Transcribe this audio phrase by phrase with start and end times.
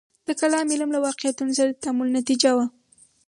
[0.27, 2.65] د کلام علم له واقعیتونو سره د تعامل نتیجه وه.